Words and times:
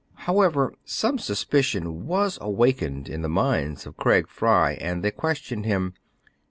However, 0.25 0.73
some 0.83 1.19
suspicion 1.19 2.07
was 2.07 2.39
awakened 2.41 3.07
in 3.07 3.21
the 3.21 3.29
minds 3.29 3.85
of 3.85 3.97
Craig 3.97 4.27
Fry, 4.27 4.71
and 4.81 5.03
they 5.03 5.11
questioned 5.11 5.67
him. 5.67 5.93